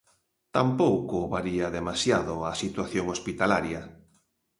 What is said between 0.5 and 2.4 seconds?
Tampouco varía demasiado